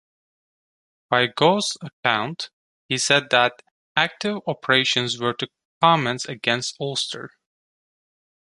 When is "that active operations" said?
3.29-5.19